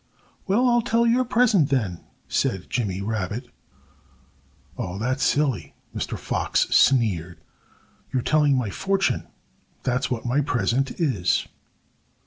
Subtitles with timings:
[0.47, 3.49] "Well, I'll tell your present, then," said Jimmy Rabbit.
[4.75, 6.17] "Oh, that's silly!" Mr.
[6.17, 7.39] Fox sneered.
[8.11, 9.27] "You're telling my fortune
[9.83, 11.47] that's what my present is."